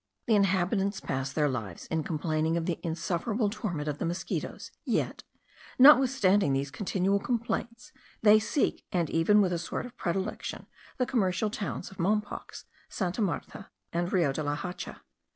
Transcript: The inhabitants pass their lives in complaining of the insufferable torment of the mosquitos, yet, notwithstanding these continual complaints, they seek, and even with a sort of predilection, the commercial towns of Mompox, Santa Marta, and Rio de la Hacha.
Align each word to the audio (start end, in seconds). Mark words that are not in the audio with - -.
The 0.25 0.33
inhabitants 0.33 0.99
pass 0.99 1.31
their 1.31 1.47
lives 1.47 1.85
in 1.91 2.03
complaining 2.03 2.57
of 2.57 2.65
the 2.65 2.79
insufferable 2.81 3.51
torment 3.51 3.87
of 3.87 3.99
the 3.99 4.05
mosquitos, 4.07 4.71
yet, 4.83 5.21
notwithstanding 5.77 6.53
these 6.53 6.71
continual 6.71 7.19
complaints, 7.19 7.91
they 8.23 8.39
seek, 8.39 8.83
and 8.91 9.11
even 9.11 9.41
with 9.41 9.53
a 9.53 9.59
sort 9.59 9.85
of 9.85 9.95
predilection, 9.97 10.65
the 10.97 11.05
commercial 11.05 11.51
towns 11.51 11.91
of 11.91 11.99
Mompox, 11.99 12.63
Santa 12.89 13.21
Marta, 13.21 13.67
and 13.93 14.11
Rio 14.11 14.31
de 14.33 14.41
la 14.41 14.55
Hacha. 14.55 15.03